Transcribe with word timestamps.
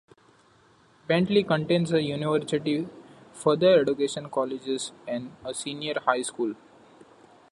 Bentley 1.07 1.43
contains 1.43 1.91
a 1.91 2.01
university, 2.01 2.87
further 3.33 3.81
education 3.81 4.31
colleges 4.31 4.93
and 5.07 5.31
a 5.45 5.53
senior 5.53 5.93
high 6.07 6.23
school. 6.23 6.55